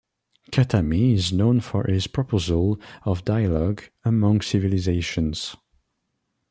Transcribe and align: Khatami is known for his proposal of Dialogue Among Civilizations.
Khatami 0.51 1.13
is 1.13 1.31
known 1.31 1.59
for 1.59 1.83
his 1.83 2.07
proposal 2.07 2.81
of 3.03 3.23
Dialogue 3.23 3.83
Among 4.03 4.41
Civilizations. 4.41 5.55